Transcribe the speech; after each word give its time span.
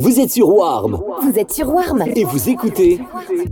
Vous 0.00 0.18
êtes 0.18 0.30
sur 0.30 0.48
Warm 0.48 0.98
Vous 1.22 1.38
êtes 1.38 1.52
sur 1.52 1.68
Warm 1.68 2.02
et 2.16 2.24
vous 2.24 2.48
écoutez 2.48 2.98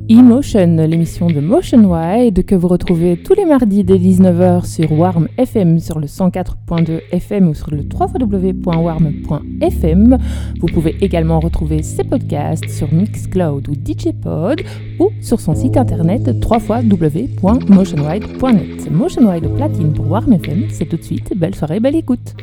Emotion, 0.08 0.76
l'émission 0.76 1.26
de 1.26 1.40
Motion 1.40 1.84
Wide 1.84 2.46
que 2.46 2.54
vous 2.54 2.68
retrouvez 2.68 3.18
tous 3.22 3.34
les 3.34 3.44
mardis 3.44 3.84
dès 3.84 3.98
19h 3.98 4.64
sur 4.64 4.90
Warm 4.92 5.29
FM, 5.37 5.79
sur 5.79 5.98
le 5.98 6.06
104.2 6.06 7.03
FM 7.12 7.48
ou 7.48 7.54
sur 7.54 7.71
le 7.71 7.82
www.warm.fm. 7.82 10.16
Vous 10.58 10.69
pouvez 10.69 10.96
également 11.03 11.38
retrouver 11.38 11.82
ces 11.82 12.05
podcasts 12.05 12.71
sur 12.71 12.91
Mixcloud 12.95 13.69
ou 13.69 13.75
DJPod 13.75 14.62
ou 14.99 15.11
sur 15.21 15.41
son 15.41 15.55
site 15.55 15.77
internet 15.77 16.29
www.motionwide.net. 16.29 18.91
Motion 18.91 19.30
Wide 19.30 19.55
platine 19.55 19.93
pour 19.93 20.11
Warm 20.11 20.33
FM, 20.33 20.62
c'est 20.71 20.87
tout 20.87 20.96
de 20.96 21.05
suite. 21.05 21.35
Belle 21.37 21.55
soirée, 21.55 21.79
belle 21.79 21.96
écoute. 21.96 22.35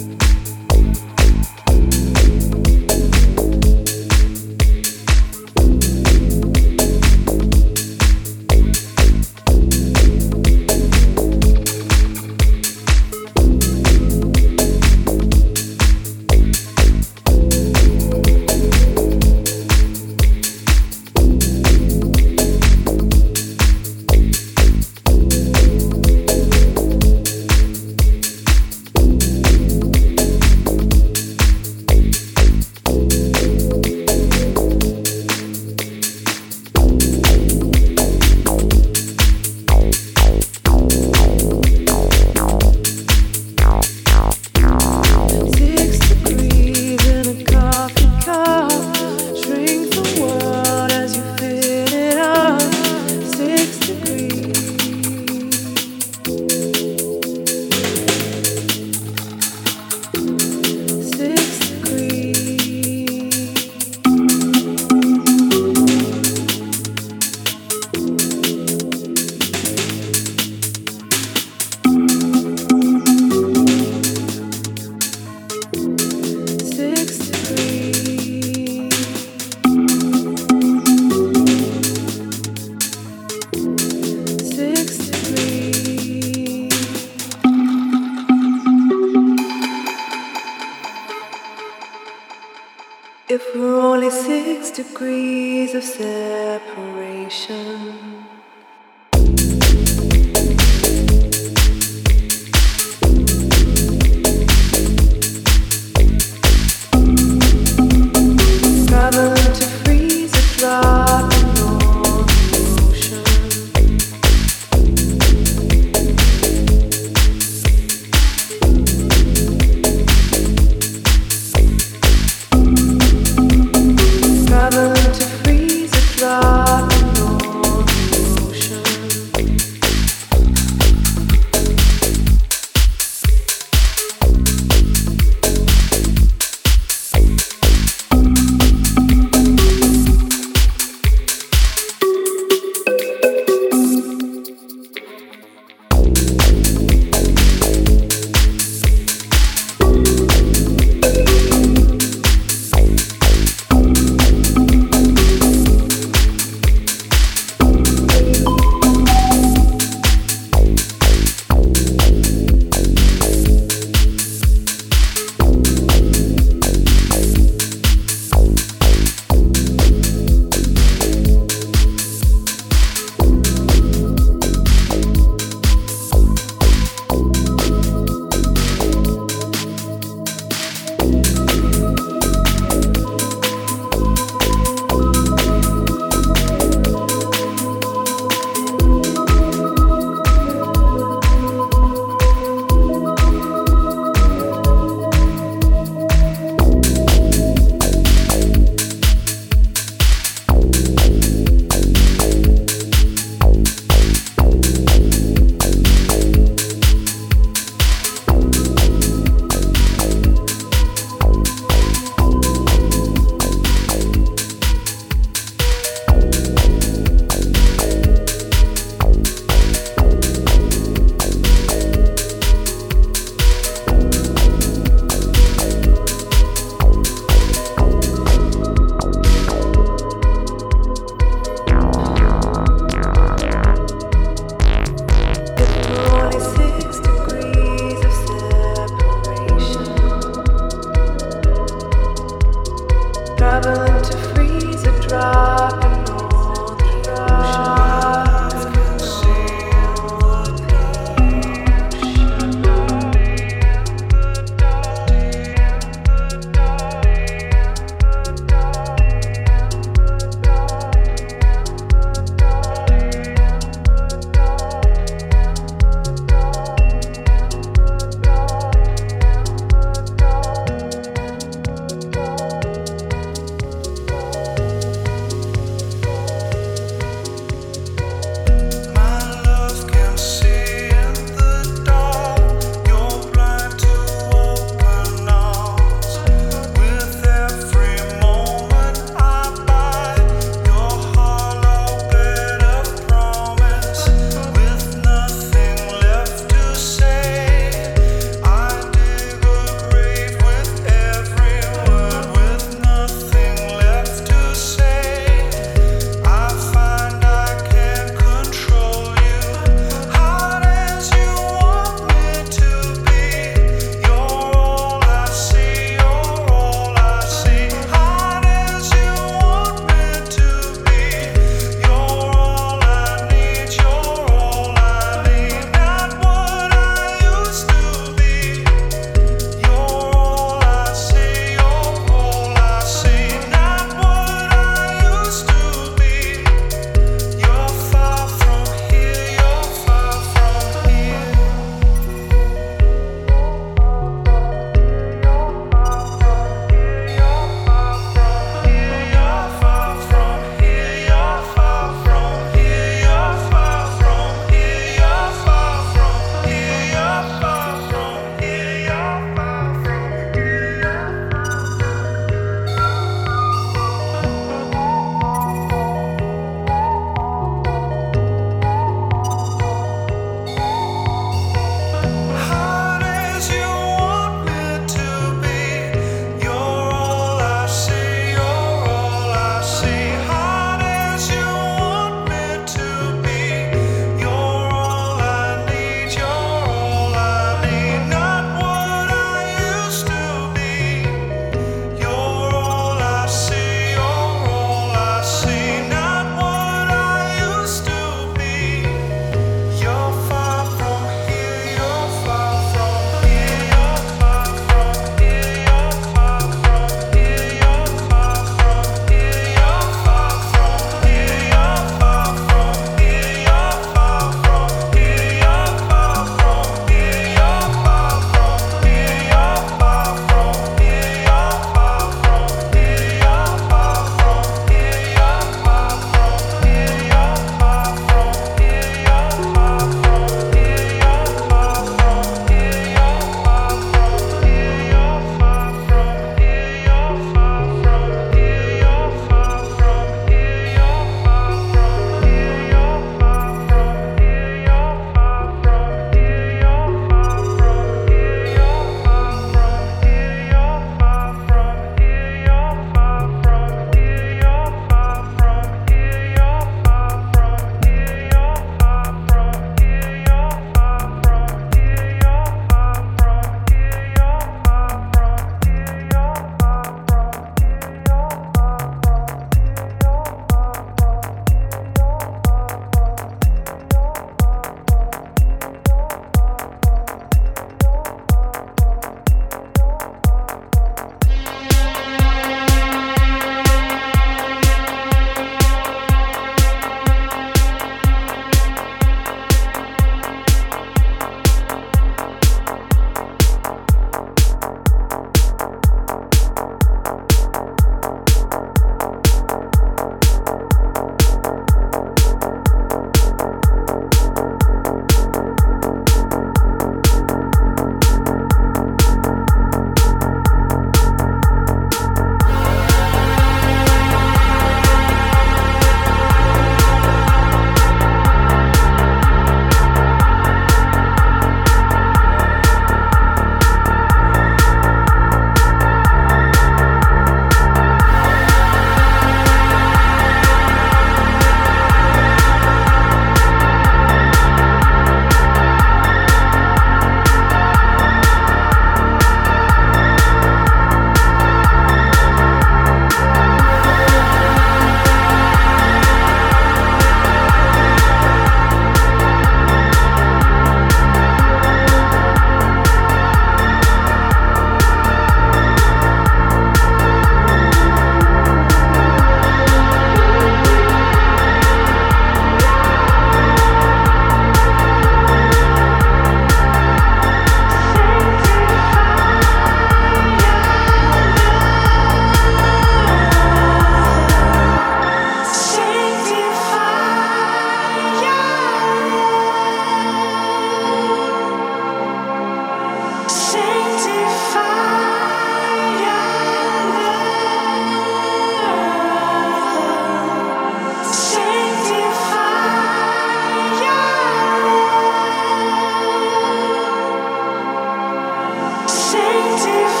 easy 599.63 600.00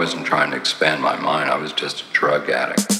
wasn't 0.00 0.24
trying 0.24 0.50
to 0.50 0.56
expand 0.56 1.02
my 1.02 1.14
mind, 1.16 1.50
I 1.50 1.58
was 1.58 1.74
just 1.74 2.00
a 2.00 2.04
drug 2.14 2.48
addict. 2.48 2.99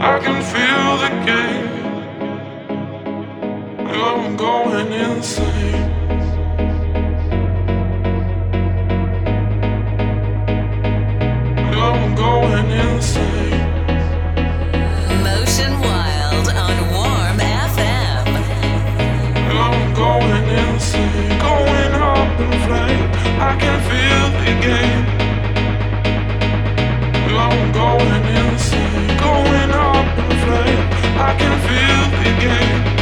I 0.00 0.18
can 0.18 0.42
feel 0.52 0.96
the 1.04 1.10
game. 1.24 1.68
I'm 3.86 4.36
going 4.36 4.92
insane. 4.92 5.90
I. 12.70 13.60
Motion 15.22 15.72
Wild 15.80 16.48
on 16.48 16.76
Warm 16.92 17.38
FM. 17.38 18.26
I'm 19.62 19.94
going 19.94 20.48
insane. 20.48 21.38
Going 21.40 21.94
up 21.94 22.38
in. 22.40 23.10
I 23.40 23.56
can 23.60 23.78
feel 23.88 24.26
the 24.40 24.52
game. 24.66 25.04
I'm 27.36 27.72
going 27.72 28.24
insane. 28.36 29.18
Going 29.18 29.53
I 31.16 31.32
can 31.38 31.54
feel 31.68 32.24
the 32.24 32.40
game. 32.40 32.93